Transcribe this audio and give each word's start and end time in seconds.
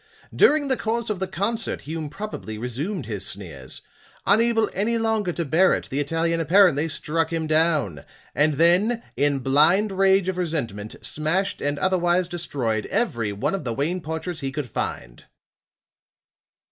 During 0.35 0.67
the 0.67 0.77
course 0.77 1.11
of 1.11 1.19
the 1.19 1.27
concert, 1.27 1.81
Hume 1.81 2.09
probably 2.09 2.57
resumed 2.57 3.05
his 3.05 3.23
sneers; 3.23 3.83
unable 4.25 4.67
any 4.73 4.97
longer 4.97 5.31
to 5.33 5.45
bear 5.45 5.73
it, 5.75 5.89
the 5.91 5.99
Italian 5.99 6.39
apparently 6.39 6.89
struck 6.89 7.31
him 7.31 7.45
down, 7.45 8.03
and 8.33 8.55
then 8.55 9.03
in 9.15 9.41
blind 9.41 9.91
rage 9.91 10.27
of 10.27 10.39
resentment, 10.39 10.95
smashed 11.03 11.61
and 11.61 11.77
otherwise 11.77 12.27
destroyed 12.27 12.87
every 12.87 13.31
one 13.31 13.53
of 13.53 13.63
the 13.63 13.73
Wayne 13.75 14.01
portraits 14.01 14.39
he 14.39 14.51
could 14.51 14.67
find." 14.71 15.25